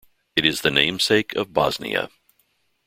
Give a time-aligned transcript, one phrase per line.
[0.35, 2.09] It is the namesake of Bosnia.